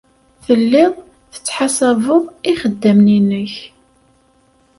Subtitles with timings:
[0.45, 0.93] Telliḍ
[1.33, 3.55] tettḥasabeḍ ixeddamen-nnek.